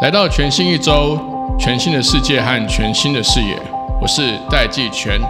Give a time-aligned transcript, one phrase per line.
[0.00, 1.18] 来到全新一周，
[1.58, 3.58] 全新的世界和全新的视野，
[4.00, 5.20] 我是戴季全。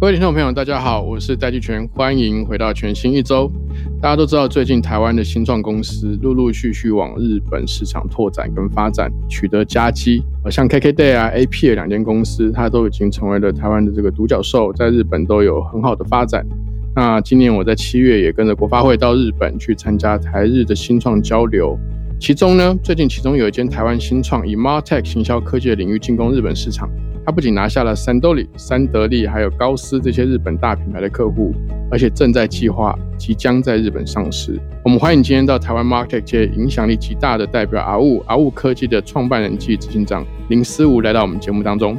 [0.00, 3.48] 各位听众朋友，大家好，我是戴季全，欢迎回到全新一周。
[4.02, 10.24] 大家都知道，最近台湾的新创公司陆陆续续往日本市场拓展跟发展，取得佳绩。
[10.50, 16.44] 像 KKday 啊、AP 的两间公司，它都已经成为了台湾的这个独角兽，在日本都有很好的发展。
[16.96, 21.78] 那今年我在七月也跟着国发会到日本去参加台日的新创交流。
[22.18, 26.90] 其中呢，最近其中有一间台湾新创以 Martech 行销科技的领域进攻日本市场。
[27.24, 31.54] 它不仅拿下了三得利、三得利，还有高斯这些日本大品牌的客户，
[31.88, 34.58] 而且正在计划即将在日本上市。
[34.84, 41.96] 我们欢迎今天到台湾 Market 界影响力极大的代表阿物阿物科技的创办人暨执行长林思武来到我们节目当中。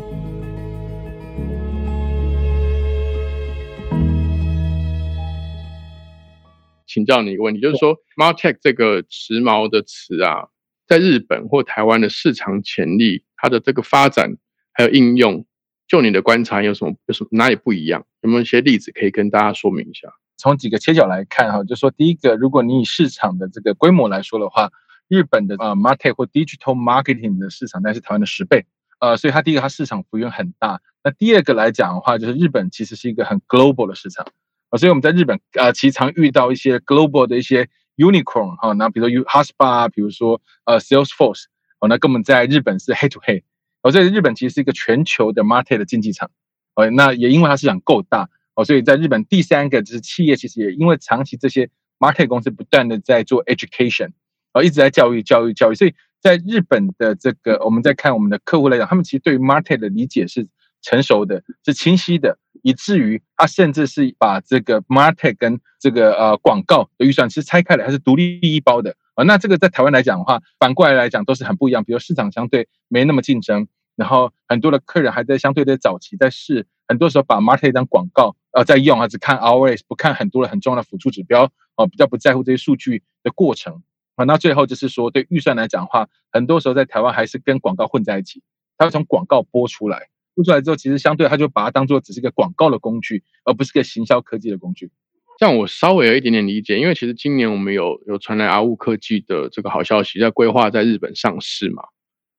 [6.86, 10.50] 请教你一个问题，就是说 Martech 这个时髦的词啊，
[10.86, 14.36] 在日本或台湾的市场潜力，它的这个发展。
[14.74, 15.46] 还有应用，
[15.88, 18.06] 就你的观察有什么有什么哪里不一样？
[18.22, 20.10] 有没有一些例子可以跟大家说明一下？
[20.36, 24.72] 从几个切角来看哈，就说第一个，如果你以市场的这个规模来说的话，
[25.08, 28.66] 日本的呃 market 或 digital marketing 的市场那是台湾的十倍，
[29.00, 30.82] 呃，所以它第一个它市场幅员很大。
[31.04, 34.26] 那第二个来讲的话，就是日本其实是一个很 global 的市场
[34.70, 41.44] 啊，所以我们在日本呃，其实常遇到一些 global 的一些 unicorn 哈，那比如说 U Haspa，比如说呃 Salesforce，
[41.80, 43.44] 哦，那跟我们在日本是 head to head。
[43.84, 46.32] 哦，所以日本其实是一个全球的 market 的竞技场，
[46.74, 54.12] 哦，那也因为它市场够大，哦，所以在日本第三个就是企业，其实也因为长期这些 market 公司不断的在做 education，
[54.54, 60.48] 哦，一直在教育教育教育，所以在日本的这个我们在看我们的客户来讲，他们其实对于 market 的理解是
[60.82, 68.96] 成熟的，是清晰的，以至于他甚至是把这个 market 跟这个呃广告的预算是拆开来，它是独立一包的。
[69.16, 71.84] 啊，那这个在台湾来讲的话，反过来来讲都是很不一样。
[71.84, 83.84] 比如市场相对没那么竞争，然后很多的客人还在相对的早期在试，很多时候把 market 当广告呃在用，啊，只看 hours，不看很多的很重要的辅助指标，啊，比较不在乎这些数据的过程。
[84.16, 88.42] 啊，那最后就是说对预算来讲的话，很多时候在台湾还是跟广告混在一起，
[88.78, 94.92] 它会从广告播出来，播出来之后，其实相对它就把它当做只是一个广告的工具，而不是个行销科技的工具。
[95.40, 101.84] 像我稍微有一点点理解，因为其实今年我们有有传来阿物科技的这个好消息，在规划在日本上市嘛，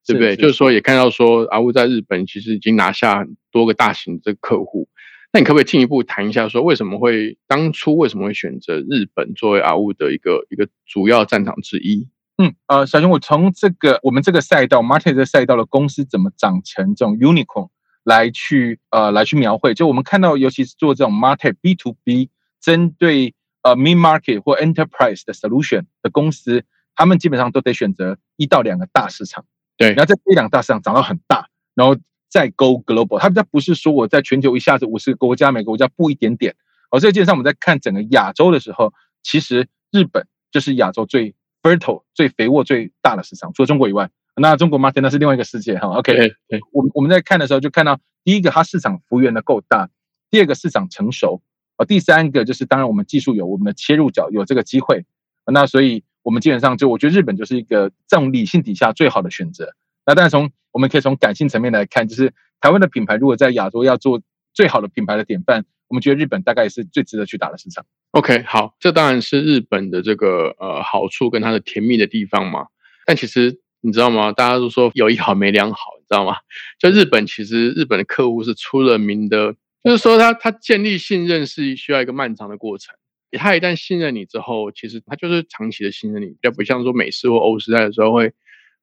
[0.06, 0.36] 对不对？
[0.36, 4.88] 就是说也看到说阿物在日本其实已经拿下很多个大型的客户。
[5.32, 12.08] 那你可不可以进一步谈一下，说为什么会当初为什么会选择日本作为阿物的一个一个主要战场之一？
[12.38, 17.68] 嗯，呃，小熊，我从这个我们这个赛道 market 的赛道的公司怎么长成这种 unicorn
[18.04, 22.30] 来去呃来去描绘，就我们看到，尤其是做这种 market B to B。
[22.64, 26.64] 针对呃 mid market 或 enterprise 的 solution 的公司，
[26.94, 29.44] 他们基本上都得选择一到两个大市场。
[29.76, 31.94] 对，然后在这两大市场涨到很大，然后
[32.30, 33.18] 再 go global。
[33.18, 36.56] 他们不是说我在全球一下子五十个国家，每个国家布一点点。
[36.90, 44.08] 哦，所以基本上我们在看整个亚洲的时候，其实日本就是亚洲最 fertile、最肥沃、最大的市场，除了中国以外。
[44.36, 45.88] 那中国 market 那是另外一个世界哈。
[45.98, 46.12] OK，
[46.48, 49.90] 对，我我们在看的时候就看到，第一个它市场幅员的够大，
[50.30, 51.42] 第二个市场成熟。
[51.76, 55.04] 啊，第三个就是，当然我们技术有我们的切入角，有这个机会，
[55.52, 59.74] 那所以我们基本上就我觉得日本就是一个这种理性底下最好的选择。
[60.06, 67.84] 那但是从我们可以从感性层面来看，就是台湾的品牌如果在亚洲要做最好的品牌的典范，我们觉得日本大概也是最值得去打的市场。
[68.12, 72.66] OK，好，这当然是日本的这个呃好处跟它的甜蜜的地方嘛。
[73.04, 74.30] 但其实你知道吗？
[74.30, 76.36] 大家都说有一好没两好，你知道吗？
[76.78, 79.56] 就日本其实日本的客户是出了名的。
[79.84, 82.96] 就是说，他他建立信任是需要一个漫长的过程。
[83.32, 88.32] 他一旦信任你之后，其实他就是长期的信任你，比较不像说美式或欧式在的时候会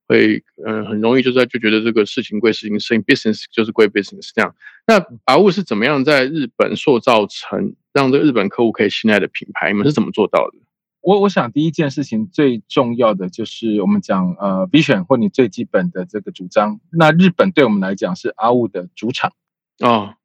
[0.07, 4.53] 会嗯很容易就在就觉得这个事情归事情，事情 business 就是归 business 这样。
[4.85, 9.71] 那阿物是怎么样在日本塑造成让这个日本客户可以信赖的品牌？
[9.71, 10.59] 你们是怎么做到的？
[10.99, 16.79] 我我想第一件事情最重要的就是我们讲呃 vision 或你最基本的这个主张。
[16.91, 19.33] 那日本对我们来讲是阿物的主场
[19.79, 20.17] 啊。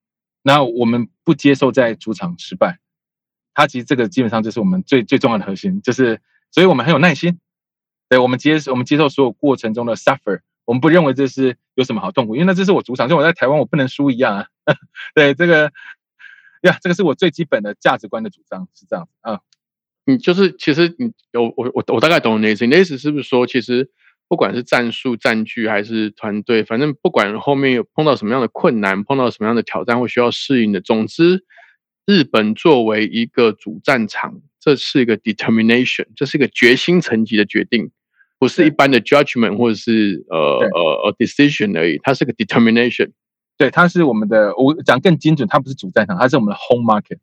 [0.46, 2.78] 那我们不接受在主场失败，
[3.52, 6.20] 它其实这个基本上就是我们最最重要的核心，就是
[6.52, 7.40] 所以我们很有耐心，
[8.08, 14.46] 对我们接我们接受所有过程中的 suffer，我们不认为这是有什么好痛苦，因为那这是我主场，就我在台湾我不能输一样啊，
[15.16, 15.72] 对这个
[16.62, 19.40] 呀，这个是我最基本的价值观的主张是这样啊。
[20.04, 23.90] 你就是其实你有我我我大概懂你的意思，你的意思是不是说，其实
[24.28, 31.44] 不管是战术、战具还是团队，反正不管后面有碰到什么样的困难，碰到什么样的挑战或需要适应的，总之，
[32.06, 37.90] 日本作为一个主战场，这是一个 determination，这是一个决心层级的决定，
[38.38, 43.12] 不是一般的 judgment 或者是呃呃呃 decision 而已，它是个 determination。
[43.58, 47.18] 对，它是我们的，我讲更精准，它不是主战场，它是我们的 home market。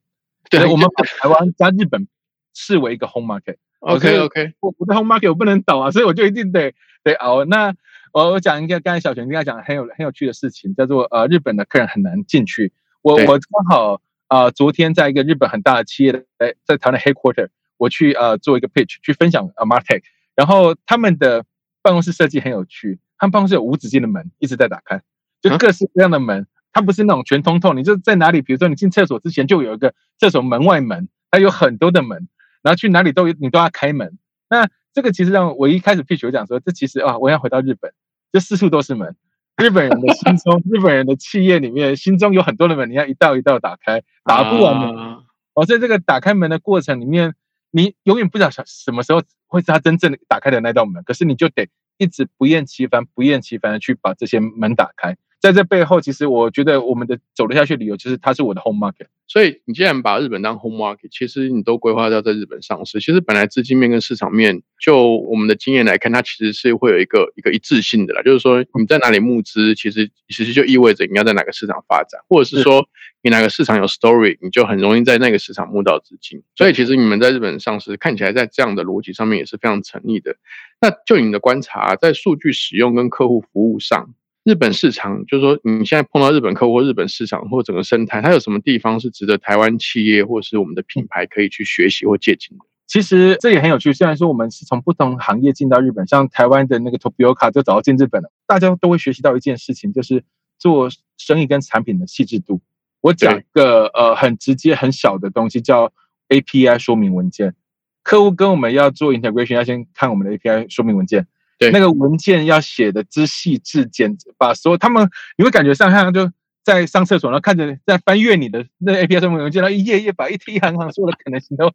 [0.50, 2.08] 对，我们把台湾加日本
[2.56, 3.58] 视为一个 home market。
[3.84, 7.46] OK OK，我我的 home market 我不能倒啊， 所以我就一定得得熬。
[7.46, 7.74] 那
[8.12, 12.72] 我我讲一个刚才小泉跟他讲很有很有趣的事情，叫做呃日本的客人很难进去。
[13.02, 20.04] 我我刚好啊昨天在一个日本很大的企业的在在台湾的 headquarter，我去呃做一个 pitch 去分享 Martech，
[20.36, 21.46] 然后他们的
[21.82, 25.02] 办公室设计很有趣，他们办公室有无止境的门一直在打开。
[25.42, 27.74] 就各式各样的门，它不是那种全通透。
[27.74, 32.30] 你就在哪里，比如说你进厕所之前就有一个厕所门外门，它有很多的门，
[32.64, 34.18] 然后去哪里都你都要开门。
[34.50, 37.94] 那这个其实让我一开始 pitch 讲说，这其实啊，我要回到日本，
[38.32, 39.16] 这四处都是门。
[39.58, 45.24] 日本人的心中， 日本人的企业里面，心中有很多的门，你要一道一道打开，打不完的。
[45.54, 47.36] 哦，在这个打开门的过程里面，
[47.70, 51.68] 你永远不知道什么时候会是他真正的打开的那道门，可是你就得
[51.98, 55.16] 一直不厌其烦、不厌其烦的去把这些门打开。
[55.44, 59.08] 在这背后，其实我觉得我们的走得下去理由就是它是我的 home market。
[59.28, 63.02] 所以你既然把日本当 home market，其实你都规划到在日本上市。
[63.02, 68.22] 其实本来资金面跟市场面，就我们的经验来看，它其实是会有一个一个一致性的啦。
[68.22, 72.88] 就是说你在哪里募资，其实其实就意味着你要在哪个市场发展，或者是说
[73.22, 76.42] 你哪个市场有 story，你就很容易在那个市场募到资金。
[76.56, 80.38] 所以其实你们在日本上市，看起来在这样的逻辑上面也是非常成立的。
[80.80, 84.14] 那就你的观察，在数据使用跟客户服务上。
[84.44, 92.66] 日本市场，就是说，你现在碰到日本客户、日本市场或整个生态，它有什么地方是值得台湾企业或是我们的品牌可以去学习或借鉴的？
[92.86, 93.94] 其实这也很有趣。
[93.94, 100.24] 虽然说我们是从不同行业进到日本，像台湾的那个 Topioka 就早进日本了，大家都会学习到一件事情，就是
[100.60, 102.62] 做生意跟产品的细致度。
[103.00, 105.94] 我讲一个呃很直接、很小的东西，叫
[106.28, 107.56] API 说明文件。
[108.04, 111.28] 客户跟我们要做 integration，要先看我们的 API 说明文件。
[111.72, 116.32] 那个文件要写的之细致，简直把所有他们，你会感觉上像就
[116.64, 121.70] 在上厕所，然后看着在翻阅你的那 API 说明文件，然后一页一页把一一行行所有的可能性都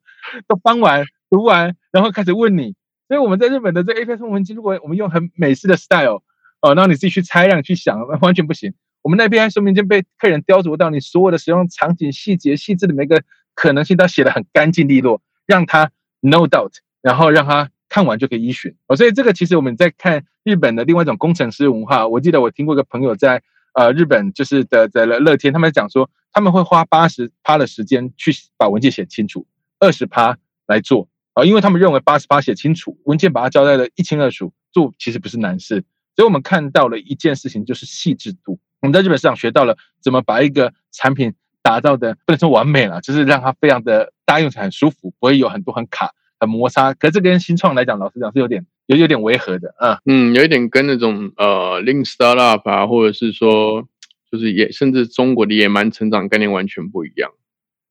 [0.46, 2.74] 都翻完读完，然后开始问你。
[3.08, 6.22] 所以我们在日本的这 API 说明文件，如果我们用很美式的 style
[6.60, 8.72] 哦，然后你自己去猜，让你去想，完全不行。
[9.02, 13.22] 我们那 API 说明文件被客人雕琢到，你所有的使用场景细节、细致的每个
[13.54, 15.90] 可能性都写的很干净利落，让他
[16.20, 17.70] no doubt，然后让他。
[17.98, 22.06] 看完就可以依循哦，所以这个其实我们在看日本的另外一种工程师文化。
[22.06, 23.42] 我记得我听过一个朋友在
[23.72, 29.44] 呃日本就是的的乐天，他们讲说他们会花八十趴的时间去把文件写清楚，
[29.80, 35.82] 二十趴来做啊，因为他们认为八十趴写清楚文件把它交代的一清二楚，做其实不是难事。
[36.14, 38.60] 所以我们看到了一件事情就是细致度。
[38.80, 46.14] 我们在日本市场学到了怎么把一个产品打造的不能说完美了，就是让它非常的大家用起来很舒服，不会有很多很卡。
[46.40, 49.98] 很摩擦，可是这跟新创来讲，老实讲是有点有有点违和的啊。
[50.06, 53.88] 嗯，有一点跟那种呃，Lean Startup 啊，或者是说，
[54.30, 57.30] 就是也甚至中国的野蛮成长概念完全不一样。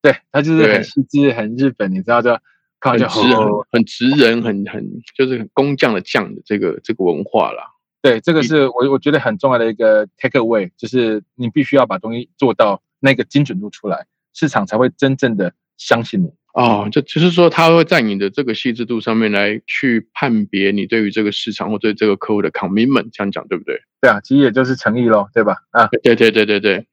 [0.01, 2.31] 对，它就是很细致，很日本，你知道就
[2.79, 3.05] 很直
[3.71, 7.63] 很直人，很很就是工匠的匠的这个这个文化啦。
[8.01, 16.31] 对，这个是我我觉得很重要的一个 take away，就是你必须要把东西做到那个精准度出来，市场才会真正的相信你。
[16.57, 23.79] 哦，就只是说，他会在你的这个细致度上面来去判别你对于这个市场或对这个客户的 commitment，这样讲对不对？
[24.01, 25.57] 对啊，其实也就是诚意咯，对吧？
[25.69, 26.87] 啊，对对对对对。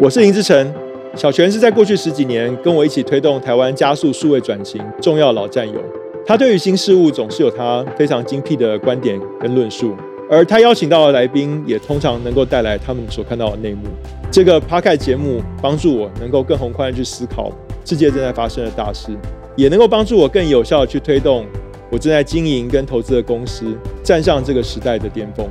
[0.00, 0.72] 我是林志成，
[1.14, 5.84] 小泉是在过去十几年跟我一起推动台湾加速数位转型重要老战友，
[6.24, 9.94] 他对于新事物总是有他非常精辟的观点跟论述。
[10.32, 13.88] 而他邀请到的来宾，也通常能够带来他们所看到的内幕。
[14.30, 17.50] 这个 p 开节目帮助我能够更宏观的去思考
[17.84, 19.10] 世界正在发生的大事，
[19.56, 21.44] 也能够帮助我更有效的去推动
[21.90, 25.44] 我正在经营跟投资的公司站上这个时代的巅峰。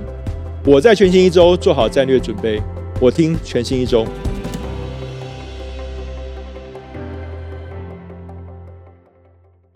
[0.65, 2.61] 我在全新一周做好战略准备，
[3.01, 4.05] 我听全新一周。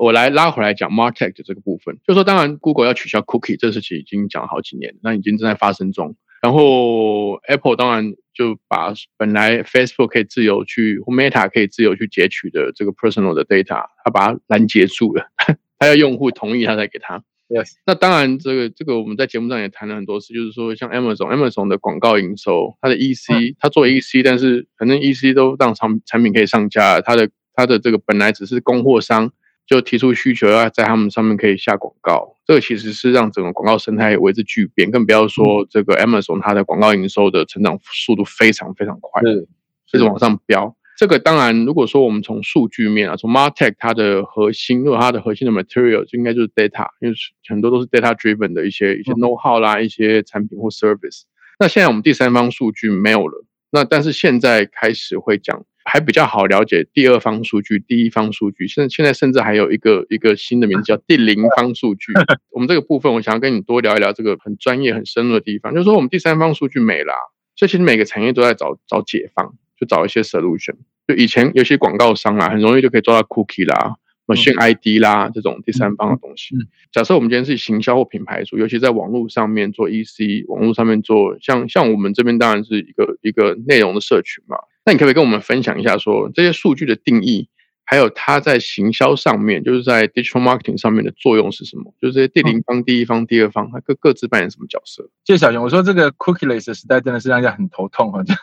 [0.03, 6.15] 我来拉回来讲 Martech 的这个部分，就说当然 Google 要取消 Cookie 这事情已经讲了好几年，那已经正在发生中。
[6.41, 15.25] 然后 Apple 当然就把本来 Facebook 可以自由去或 Meta 可以自由去截取的这个 personal 的 data，它把它拦截住了，
[15.79, 17.23] 它要用户同意它才给它。
[17.47, 29.31] Yes，那当然，这个这个我们在节目上也谈了很多次，就是说像 Amazon，Amazon 的广告营收，它的 EC，它做 EC，但是反正 EC 都让产产品可以上架，它的它的这个本来只是供货商
[29.65, 39.47] 就提出需求要在他们上面可以下广告，这个其实是让整个广告生态为之巨变，更不要说这个 Amazon 它的广告营收的成长速度非常非常快，是
[39.93, 40.75] 一直往上飙。
[40.95, 47.15] 这个当然，如果说我们从数据面啊，从 Martech 它的核心，如果它的核心的 material 就应该就是 data，因为
[47.47, 51.23] 很多都是 data driven 的一些一些 know how 啦，一些产品或 service。
[51.57, 58.67] 那现在我们第三方数据没有了，那但是现在开始会讲，还比较好了解第二方数据、第一方数据。
[58.67, 62.11] 现现在甚至还有一个一个新的名字叫第零方数据。
[62.51, 67.13] 我们这个部分，我想要跟你多聊一聊这个很专业、很深入的地方，就是说我们第三方数据没了，
[67.55, 69.53] 所以其实每个产业都在找找解放。
[69.75, 70.75] 就找一些 solution，
[71.07, 73.95] 就以前有些广告商啊，很容易就可以抓到 cookie 啦、
[74.27, 76.55] machine ID 啦这种第三方的东西。
[76.91, 84.57] 假设我们今天是行销或品牌组，尤其在网络上面做 EC，网络上面做像像我们这边当然是一个一个内容的社群嘛。
[84.85, 87.47] 那你可不可以跟我们分享一下，说这些数据的定义？
[87.85, 91.93] 还有它在行销上面，就是在 digital marketing 上面的作用是什么？
[92.01, 95.03] 就是这些第零方、第一方、第二方，它各各自扮演什么角色？
[95.25, 98.23] 谢谢小熊，我说这个 cookieless 的时代真的是让人家很头痛啊！
[98.23, 98.33] 就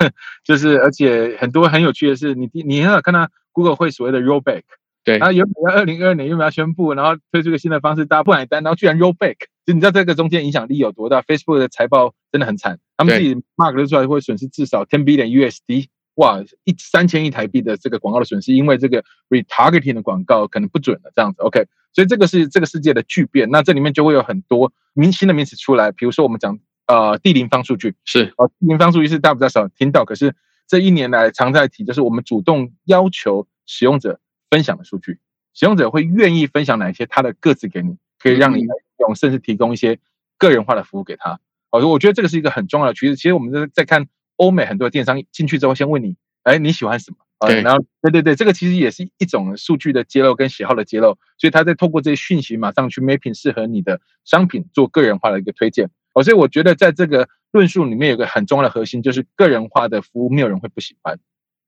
[0.45, 4.63] 就是而且很多很有趣的是，你你很少看到 Google 会所谓的 rollback，
[5.05, 15.87] 对，然后原本二零二二年又要宣布，然后推出一个新的方式，大家不买单，然后居然 rollback，就你知道这个中间影响力有多大？Facebook 的财报真的很惨，他们自己 mark 出来会损失至少 ten billion USD。
[16.21, 23.49] 哇，一三千亿台币的这个广告的损失，因为这个 retargeting 的广告可能不准了，这样子，OK，所以这个是这个世界的巨变。
[23.51, 30.35] 那这里面就会有很多明星的名词出来，比如说我们讲呃地零方数据是呃地零方数据是大家比较少听到，可是
[30.69, 35.21] 这一年来常在提，就是我们主动要求使用者分享的数据，
[35.55, 39.99] 使用者会愿意分享哪一些他的个资给你，可以让你来用，甚至提供一些
[40.37, 41.41] 个人化的服务给他。
[41.71, 43.17] 哦，我觉得这个是一个很重要的趋势。
[43.17, 44.07] 其实我们在在看。
[44.41, 47.19] 欧美很多电商进去之后，先问你，哎，你喜欢什么？
[47.47, 55.91] 对，然后，对对对，这个其实也是一种数据的揭露跟喜好的揭露，所以他在透过这些讯息，马上去 mapping 适合你的商品，做个人化的一个推荐。
[56.15, 61.19] 哦，所以我觉得在这个论述里面有个很重要的核心，就是个人化的服务，没有人会不喜欢。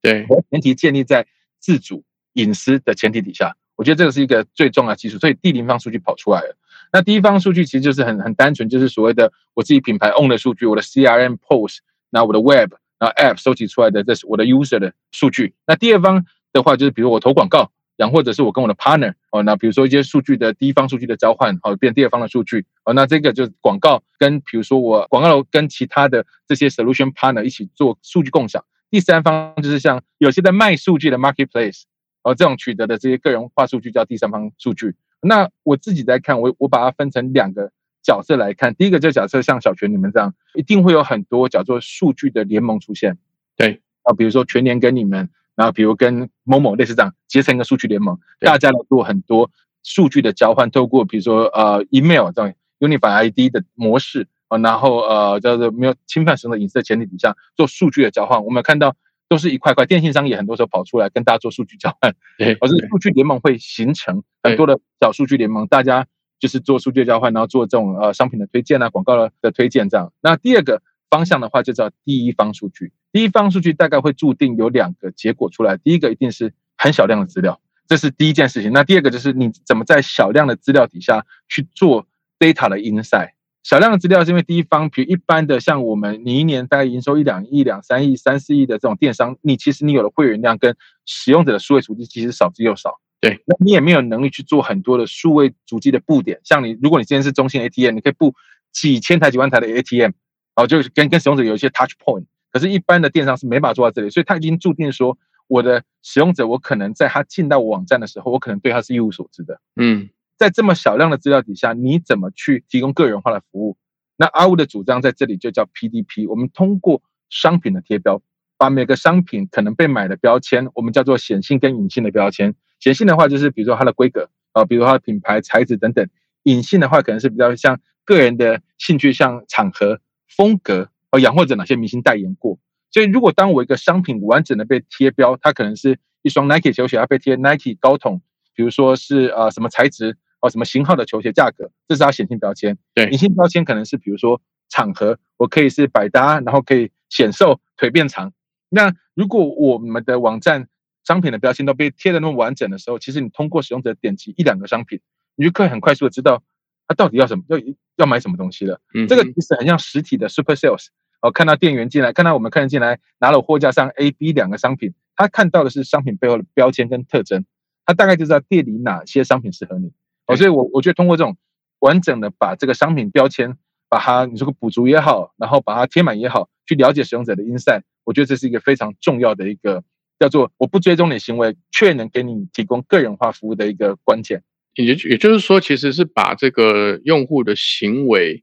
[0.01, 1.27] 对，前提建立在
[1.59, 2.03] 自主
[2.33, 5.19] 隐私的前提底下，我觉得这个是一个最重要的基础。
[5.19, 6.57] 所以第零方数据跑出来了，
[6.91, 11.77] 那第一方数据其实就是很很单纯，就是所谓的我自己品牌 own 的数据，我的 CRM post。
[12.13, 15.55] 那我的 Web，然后 App 收集出来的，这是我的 User 的数据。
[15.65, 22.93] 那第二方的话，就是比如我投广告，然后或者是我跟我的 Partner 哦，那比如说一些数据的第一方数据的交换，好变第二方的数据哦。
[22.93, 28.63] 那这个就是广告跟比如说我广告跟其他的这些 Solution Partner 一起做数据共享。
[28.91, 31.81] 第三方就是像有些在卖数据的 Marketplace
[32.21, 34.95] 哦，这种取得的这些个人化数据叫第三方数据。
[35.19, 37.71] 那我自己在看，我我把它分成两个。
[38.03, 43.17] 角色来看，第一个就假设像小泉你们这样，一定会有很多叫做数据的联盟出现。
[43.55, 49.49] 对啊，比如说全年跟你们，然后比如跟某某类似这样结成一个数据联盟，大家来做很多
[49.83, 58.43] 数据的交换，透过比如说呃 email 这样 unified ID 的模式啊，然后呃叫做没有侵犯使用的隐私的前提底下做数据的交换。
[58.43, 58.95] 我们看到
[59.29, 62.13] 都是一块块，电信商也很多时候跑出来跟大家做数据交换。
[62.37, 66.05] 对，而是数据联盟会形成很多的小数据联盟，大家。
[66.43, 70.11] 就是做数据交换，然后做这种呃商品的推荐啊、广告的推荐这样。
[70.21, 72.91] 那第二个方向的话，就叫第一方数据。
[73.13, 75.77] 第一方数据大概会注定有两个结果出来。
[75.77, 78.73] 第一个一定是很小量的资料，这是第一件事情。
[78.73, 82.05] 那第二个就是你怎么在小量的资料底下去做
[82.37, 83.29] data 的 insight。
[83.63, 92.99] 小量的资料是因为第一方，比如一般的像我们，你一年大概营收一两亿、两三亿、三四亿的这种电商，你其实你有的会员量跟使用者的数位数据其实少之又少。
[93.23, 96.41] 对，那你也没有能力去做很多的数位主机的布点。
[96.43, 98.35] 像你，如果你今天是中信 ATM，你可以布
[98.73, 102.25] 几千台、几万台的 ATM，然后就跟跟使用者有一些 touch point。
[102.51, 109.61] 可是，一般的电商是没法做到这里，所以它已经注定说，我的使用者，我可能在他进到网站的时候，我可能对他是一无所知的。
[109.77, 113.77] 嗯，在这么小量的资料底下，你怎么去提供个人化的服务？
[114.17, 116.29] 那阿乌的主张在这里就叫 PDP。
[116.29, 118.21] 我们通过商品的贴标，
[118.57, 122.53] 把每个商品可能被买的标签，我们叫做显性跟隐性的标签。
[122.83, 126.05] 显性的话就是，比如说它的规格啊，比如它的品牌、材质等等；
[126.43, 130.01] 隐性的话可能是比较像个人的兴趣，像场合、
[130.35, 132.59] 风格，哦，养或者哪些明星代言过。
[132.91, 138.21] 所以，如果当我一个商品完整的被贴标，它可能是一双 Nike 球鞋，它被贴 Nike 高筒，
[138.53, 142.77] 比如说是呃什么材质哦，什么型号的球鞋，价格，这是它显性标签。
[142.93, 148.33] 对，隐性标签可能是比如说场合，我可以是百搭，然后可以显瘦，腿变长。
[148.67, 150.67] 那如果我们的网站，
[151.05, 154.99] 商品的标签都被贴的那么完整的时候，其实你通过使用者点击一两个商品，
[155.35, 156.41] 你就可以很快速的知道
[156.87, 157.57] 他到底要什么，要
[157.97, 158.81] 要买什么东西了。
[158.93, 160.87] 嗯这个其实很像实体的 super sales
[161.21, 167.45] 哦，看到店员进来，看到我们客人进来，拿了货架上 A、B 两个商品，他看到的是商品背后的标签跟特征，
[167.85, 169.87] 他大概就知道店里哪些商品适合你。
[170.25, 171.37] 哦，对所以我我觉得通过这种
[171.79, 173.57] 完整的把这个商品标签，
[173.89, 179.83] 把它你说个补足也好，然后把它贴满也好，去了解使用者的 insight，我觉得这是一个非常重要的一个
[180.23, 184.41] 叫做我不追踪你行为，却能给你提供个人化服务的一个关键。
[184.75, 188.41] 也就也就是说，其实是把这个用户的行为，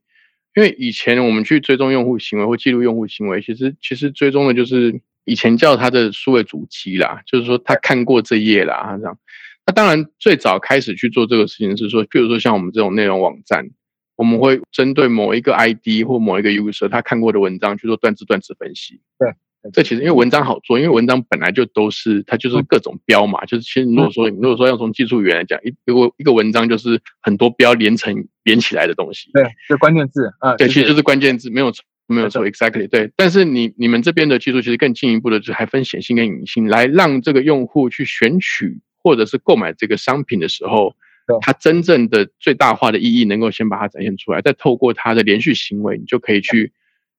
[0.55, 9.17] 因为以前我们去追踪用户行为或记录用户行为，其实其实追踪的就是以前叫他的数位主机啦，就是说他看过这页啦，这样。
[9.65, 13.71] 那当然，最早开始去做这个事情是说，譬如说像我们这种内容网站，
[14.15, 19.01] 我们会针对某一个 ID 或某一个 user 他看过的文章去做断字断字分析。
[19.17, 19.33] 对，
[19.73, 29.29] 这其实因为文章好做，因为文章本来就都是它就是各种标嘛，就是其实如果说如果说要从技术语言来讲，一如果一个文章就是很多标连成连起来的东西。
[29.33, 33.11] 对，就关键字啊，对，其实就是关键字，没有错，没有错，exactly 对。
[33.15, 40.95] 但是你你们这边的技术其实更进一步的，就是还分显性跟隐性，来让这个用户去选取或者是购买这个商品的时候
[41.27, 46.71] 对，它真正的最大化的意义能够先把它展现出来，再透过它的连续行为，你就可以去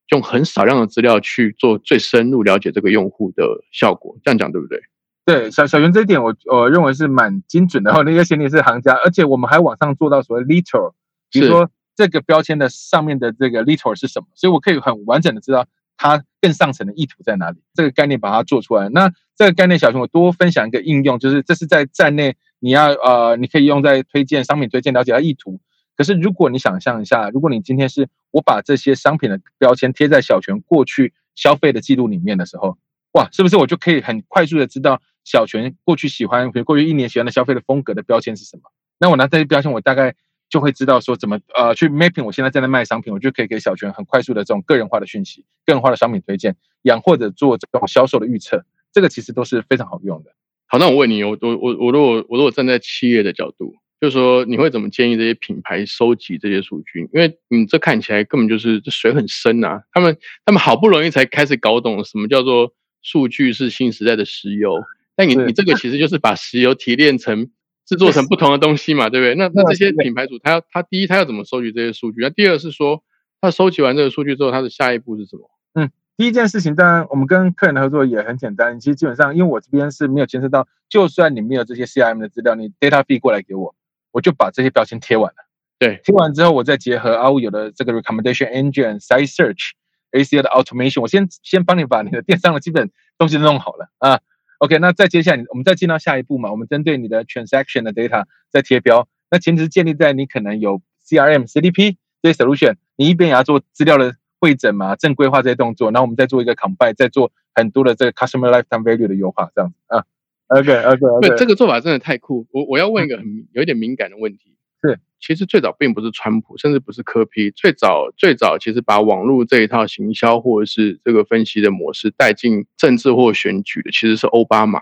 [0.09, 4.17] 用很少量的资料去做最深入了解这个用户的效果。
[4.25, 4.81] 这样讲对不对？
[5.25, 7.91] 对小小袁这一点我，我认为是蛮精准的。
[7.91, 10.93] 然 后那个前提是行家，而且我们还往上做到所谓 literal，
[11.31, 15.67] 比如是说这个标签的上面的这个 literal 是什么，所以我可以很完整的知道
[15.97, 17.59] 它更上层的意图在哪里。
[17.73, 18.89] 这个概念把它做出来。
[18.89, 25.61] 那这个概念，小熊我多分享一个应用，就是这是在站内你要呃，你可以用在推荐商品推荐了解它意图。
[25.97, 32.79] 可是如果你想象一下，如果你今天是我把这些商品的标签贴在小泉过去消费的记录里面的时候，
[33.13, 38.63] 哇，是不是我就可以很快速的知道小泉过去喜欢，比如过去一年喜欢的消费的风格的标签是什么？
[38.99, 40.15] 那我拿这些标签，我大概
[40.49, 50.31] 就会知道说怎么呃去 mapping 我现在正在卖商品，我就可以给小泉很快速的这种个人化的讯息、个人化的商品推荐，养或者做这种销售的预测，这个其实都是非常好用的。
[50.67, 57.09] 好，那我问你，我我我我如果我如果站在企业的角度，就是说你会怎么建议这些品牌收集这些数据？
[57.15, 64.83] 因为你这看起来根本就是这水很深啊，他们他们好不容易才开始搞懂什么叫做数据是新时代的石油，
[65.15, 67.49] 但你你这个其实就是把石油提炼成
[67.87, 69.37] 制作成不同的东西嘛，对不对？
[69.37, 72.23] 那那这些品牌主他要他第一他要怎么收集这些数据？
[72.23, 73.05] 那第二是说
[73.41, 75.49] 他收集完这个数据之后，他的下一步是什么？
[75.75, 78.79] 嗯第一件事情，当然我们跟客人的合作也很简单。
[78.79, 83.75] 其实基本上，因为我这边是没有牵涉到，就算你没有这些 CRM 的资料，你 data feed 过来给我，
[84.13, 85.37] 我就把这些标签贴完了。
[85.79, 89.71] 对，贴完之后，我再结合阿五有的这个 recommendation engine、site search、
[90.13, 94.21] ACL 的 automation，我先先帮你把你的电商的基本东西都弄好了啊。
[94.59, 99.09] OK，那再接下来，我们再进到下一步嘛，我们针对你的 transaction 的 data 再贴标。
[99.29, 110.05] 那前提是建立在你可能有 CRM、CDP 这些 solution，你一边也要做资料的会诊嘛、正规化这些动作，然后我们再做一个 combine，再做很多的这个 customer lifetime value 的优化，这样子啊。
[110.49, 112.47] OK OK 对，OK，这个做法真的太酷。
[112.53, 124.81] 我我要问一个很有一点敏感的问题，是，其实最早并不是川普，甚至不是科批，最早最早其实把网络这一套行销或者是这个分析的模式带进政治或选举的，其实是奥巴马，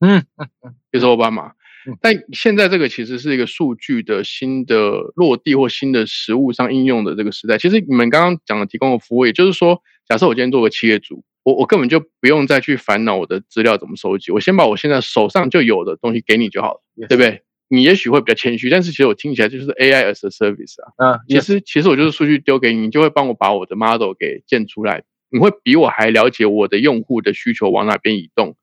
[0.00, 1.52] 嗯嗯嗯，就是奥巴马
[1.86, 1.96] 嗯。
[2.00, 7.58] 但现在这个其实是一个数据的新的落地或新的实物上应用的这个时代。
[7.58, 17.42] 其实你们刚刚讲的提供的服务，也就是说，假设我今天做个企业主，我我根本就不用再去烦恼我的资料怎么收集，我先把我现在手上就有的东西给你就好了，Yes 对不对？
[17.68, 21.12] 你也许会比较谦虚，但是其实我听起来就是 AI as a service 啊。
[21.12, 28.54] 啊，其实其实我就是数据丢给你，你就会帮我把我的 model 给建出来，你会比我还了解我的用户的需求往哪边移动，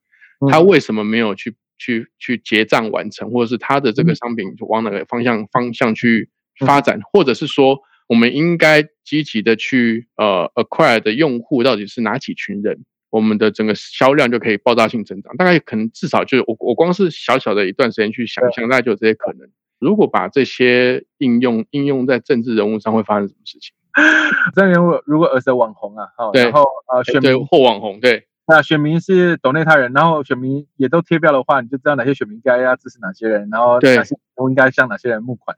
[0.48, 6.28] 他嗯为什么没有去去去结账完成，或者是他的这个商品往哪个方向方向去
[6.64, 15.36] 发展，或者是说我们应该积极的去呃 acquire 的用户到底是哪几群人，我们的整个销量就可以爆炸性增长。
[15.36, 19.48] 大概可能至少就是我我光是小小的一段时间去想象，大概就有这些可能。
[19.78, 23.72] 如果把这些应用应用在政治人物上，会发生什么事情？
[24.56, 35.56] 这边如果如果儿子网红啊，哈，对然后呃选对，民或网红，对那选民是懂内他人，然后选民也都贴标的话，你就知道哪些选民该要支持哪些人，然后对哪些人应该向哪些人募款。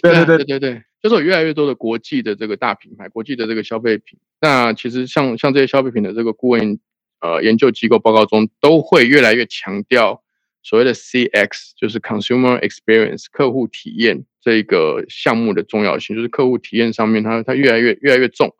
[0.00, 4.18] 对 对，对对对，就是有越来越多的国际的这个大品牌，国际的这个消费品。
[4.40, 6.78] 那其实像像这些消费品的这个顾问
[7.20, 10.22] 呃研究机构报告中，都会越来越强调
[10.62, 18.54] 所谓的 CX，就是 Consumer Experience 客户体验这个项目的重要性，就是客户体验上面它它越来越越来越重。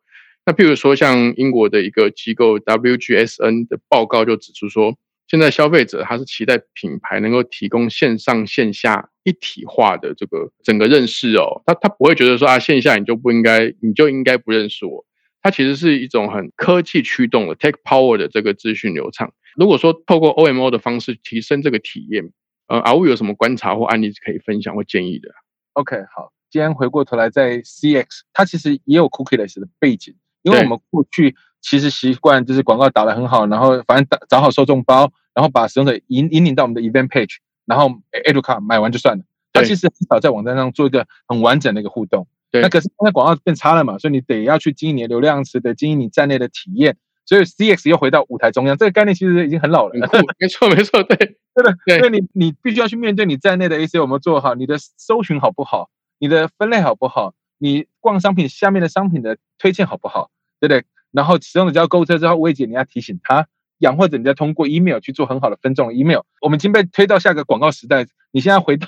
[0.44, 4.96] 那譬如说，像英国的一个机构 WGSN 的报告就指出说，
[5.32, 15.06] 现在消费者他是期待品牌能够提供线上线下一体化的这个整个认识哦，他他不会觉得说啊线下你就不应该，你就应该不认识我。
[15.40, 19.32] 它其实是一种很科技驱动的 tech power 的这个资讯流畅。
[19.56, 22.30] 如果说透过 OMO 的方式提升这个体验，
[22.66, 25.30] 呃，阿乌有什么观察或案例可以分享或建议的
[25.72, 35.10] ？OK，好，今天回过头来在 CX，它其实也有 cookieless 的背景，因为我们过去其实习惯就是广告打得很好，然后反正打找好受众包。
[35.34, 39.24] 然后把使用者引引领到我们的 event page，然后 a d u c a 买完就算了。
[39.52, 42.26] 他其实很少在网站上做一个很完整的一个互动。
[42.52, 46.96] 那可是现在广告变差了嘛，所以你得要去经营你的流量池，得经营你站内的体验。
[47.24, 49.94] 所以 CX 又回到舞台中央，这个概念其实已经很老了。
[50.38, 51.76] 没错，没错，对，对的。
[51.86, 60.84] 对，你你必须要去面对你在内的 AC 有没有做好，你的搜寻好不好，你的分类好不好，你逛商品下面的商品的推荐好不好，对不对？
[61.12, 63.46] 然后使用者只要购物车之后，薇姐你要提醒他。
[63.82, 68.06] 养或者你再通过 email 去做很好的分众 email，我们已经被推到下个广告时代。
[68.30, 68.86] 你现在回到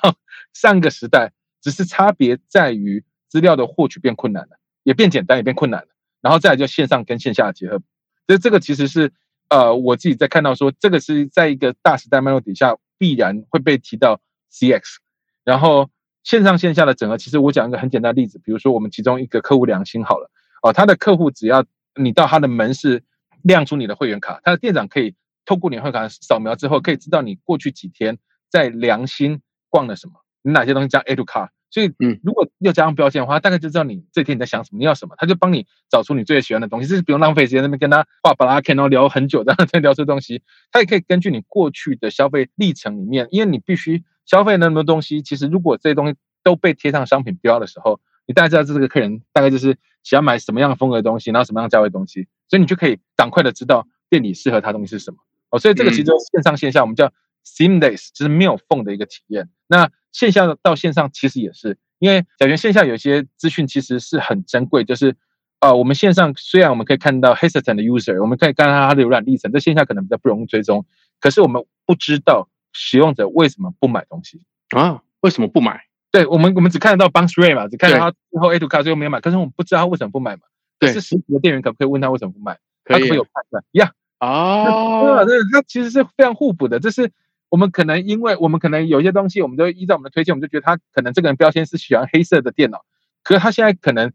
[0.53, 5.89] 上个时代，只是差别在于资料的获取变困难了，也变简单，也变困难了。
[6.21, 7.83] 然后再来就线上跟线下的结合，
[8.27, 9.13] 所以这个其实是
[9.49, 14.21] 呃我自己在看到说，这个是在一个大时代脉络底下必然会被提到
[14.53, 14.99] CX。
[15.45, 15.91] 然后
[16.23, 20.31] 线上线下的整合，其实我讲一个很简单的例子，比如说我们其中一个客户良心好了，
[20.63, 21.65] 哦，他的客户只要
[22.01, 23.03] 你到他的门市。
[23.45, 28.19] 亮出你的会员卡，他的店长可以透过你会员卡扫描之后，可以知道你过去几天
[28.51, 40.43] 在良心逛了什么，你哪些东西加 A to 卡，所以嗯，如果要加上标签的话，大概就知道你这天你在想什么，你要什么，他就帮你找出你最喜欢的东西，这是不用浪费时间那边跟他画巴拉 K，然后聊很久，然后再聊这东西。
[40.73, 52.27] 他也可以根据你过去的消费历程里面，因为你必须消费那么多东西，其实如果这些东西都被贴上商品标的时候，你大概知道这个客人大概就是喜欢买什么样风格的东西，然后什么样价位的东西。
[52.49, 55.19] 所以你就可以赶快的知道店里适合他东西是什么
[55.51, 57.13] 哦，所以这个其实线上线下我们叫
[57.45, 59.49] seamless，就是没有缝的一个体验。
[59.67, 65.17] 那线下到线上其实也是，因为小泉线下有些资讯其实是很珍贵，就是
[65.61, 70.85] 啊，我们线上虽然我们可以看到 hesitant 的 user，我们可以看到他的浏览历程，在线下可能比较不容易追踪，
[71.21, 75.03] 可是我们不知道使用者为什么不买东西啊？
[75.21, 75.81] 为什么不买？
[76.11, 80.43] 对我们我们只看得到 bounce rate 嘛，只看到他最后 A to 卡最后没有买，可是我们不知道他为什么不买嘛。
[80.79, 82.59] 对是实体的店员可不可以问他为什么不买？
[82.85, 83.93] 他可以有判断呀。
[84.21, 86.81] 哦，那那其实是非常互补的。
[86.81, 87.11] 这是
[87.51, 92.85] 我们可能因为我们可能有些东西，我们就依照我们的推荐，我们就觉得他可能这个人标签是喜欢黑色的电脑，
[93.23, 94.11] 可是他现在可能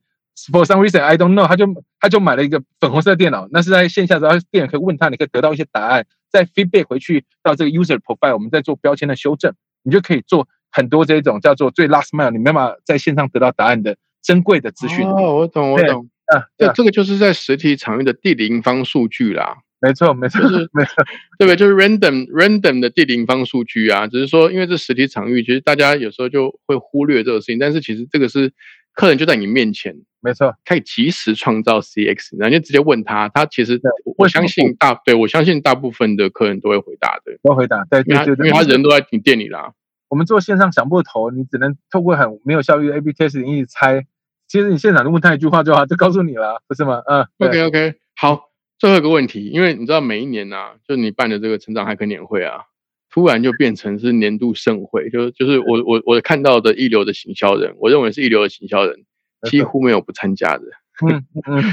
[0.52, 1.68] for some reason I don't know，他就
[2.00, 3.48] 他就买了一个粉红色电脑。
[3.52, 9.54] 那是在线下的时候，店员可以问他，你可以得到一些答案，再 feedback 回去到这个 user profile，我们再做标签的修正，
[9.84, 15.08] 你就可以做很多这种叫做最 last mile，你没办法在线上得到答案的珍贵的资讯。
[15.08, 16.10] 哦，我懂，我懂。
[16.30, 21.04] 啊，这这个就是在实体场域的地零方数据啦，没错，没错，就是没错，
[21.38, 21.56] 对不对？
[21.56, 28.52] 就是 random random 的地零方数据啊，只是说，因为这实体场域，其实大家有时候就会忽略这个事情，但是其实这个是
[28.94, 33.82] 客人就在你面前，没错，可以及时创造 CX，然后就直接问他，他其实
[34.18, 39.72] 我相信大对我相信大部分的客人都会回答的，都回答，对，对对，因为他人都在你店里啦。
[40.10, 44.06] 我们做线上想不头，你只能透过很没有效率的 A/B test 一直猜。
[44.50, 47.02] 其实你现场就问他一句话就好，就告诉你了， 不是吗？
[47.08, 52.64] 嗯，OK OK，好，最后一个问题，因为你知道每一年呐，就你办的这个成长骇客年会啊，
[53.12, 59.06] 突然就变成是年度盛会，就就是我我我看到的一流的行销人，我认为是一流的行销人，
[59.50, 60.64] 几乎没有不参加的。
[61.08, 61.64] 嗯 嗯，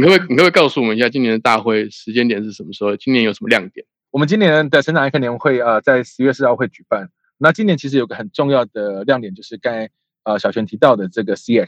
[0.00, 2.94] 你会你会告诉我们一下今年的大会时间点是什么时候？
[2.96, 3.84] 今年有什么亮点？
[4.10, 7.08] 我们今年的成长骇客年会啊，在十月四号会举办。
[7.38, 9.90] 那今年其实有个很重要的亮点，就是刚才
[10.24, 11.66] 呃小泉提到的这个 CX。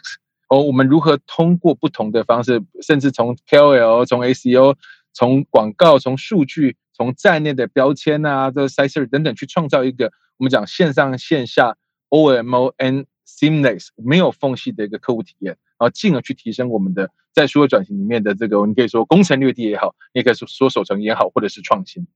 [0.51, 4.75] 哦，我们如何通过不同的方式，甚至从 KOL、从 ACO、
[5.13, 11.77] 从广告、从数据、从站内的标签啊，这 s i z e r 等等，去创造一个我们讲线上线下
[12.09, 22.09] OMO and seamless 没有缝隙的一个客户体验，然后进而去提升我们的在数位转型里面的这个，你可以说攻城略地也好，你也可以说说守城也好，或者是创新。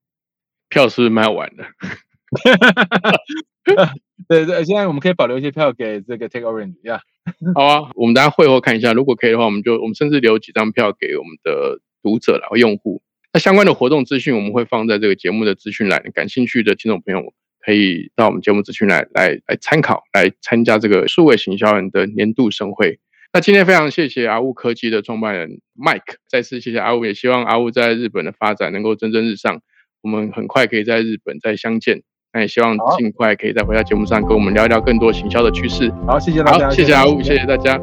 [0.69, 1.65] 票是不是卖完了？
[2.35, 3.95] 哈哈哈
[4.29, 7.01] 对对，现在我们可以保留一些票给这个 Take Orange 呀。
[7.55, 13.03] 好啊，我们等下会后看一下，如果可以的话，我们就我们甚至留几张票给我们的读者然后用户。
[13.33, 23.01] 那相关的活动资讯我们会放在这个节目的资讯栏，感兴趣的听众朋友可以到我们节目资讯栏来来参考，来参加这个数位行销人的年度盛会。
[23.33, 29.61] 那今天非常谢谢阿雾科技的创办人 Mike，再次谢谢阿雾，也希望阿雾在日本的发展能够蒸蒸日上，
[30.03, 32.03] 我们很快可以在日本再相见。
[32.35, 35.91] 那也希望尽快可以再回到节目上跟我们聊一聊更多行销的趋势。
[36.07, 37.79] 好，谢谢大家，谢谢阿雾，谢谢大家。